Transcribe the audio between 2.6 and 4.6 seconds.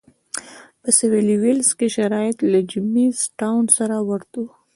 جېمز ټاون سره ورته و.